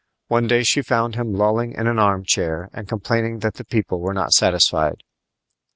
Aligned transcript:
One 0.29 0.47
day 0.47 0.63
she 0.63 0.81
found 0.81 1.13
him 1.13 1.31
lolling 1.31 1.73
in 1.73 1.85
an 1.85 1.99
arm 1.99 2.25
chair 2.25 2.71
and 2.73 2.89
complaining 2.89 3.37
that 3.41 3.53
the 3.53 3.63
people 3.65 3.99
were 3.99 4.15
not 4.15 4.33
satisfied. 4.33 5.03